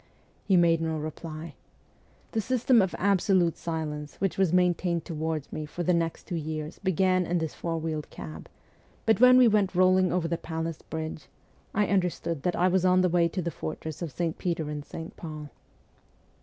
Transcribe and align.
He 0.45 0.57
made 0.57 0.81
no 0.81 0.97
reply. 0.97 1.53
The 2.31 2.41
system 2.41 2.81
of 2.81 2.95
absolute 2.97 3.55
silence 3.55 4.15
which 4.15 4.35
was 4.35 4.51
maintained 4.51 5.05
toward 5.05 5.45
me 5.53 5.67
for 5.67 5.83
the 5.83 5.93
next 5.93 6.25
two 6.25 6.35
years 6.35 6.79
began 6.79 7.23
in 7.27 7.37
this 7.37 7.53
four 7.53 7.77
wheeled 7.77 8.09
cab; 8.09 8.49
but 9.05 9.19
when 9.21 9.37
we 9.37 9.47
went 9.47 9.75
rolling 9.75 10.11
over 10.11 10.27
the 10.27 10.39
Palace 10.39 10.81
Bridge 10.81 11.27
I 11.75 11.85
understood 11.85 12.41
that 12.41 12.55
I 12.55 12.67
was 12.67 12.81
taken 12.81 13.29
to 13.29 13.41
the 13.43 13.51
fortress 13.51 14.01
of 14.01 14.11
St. 14.11 14.39
Peter 14.39 14.71
and 14.71 14.83
St. 14.83 15.15
Paul. 15.17 15.51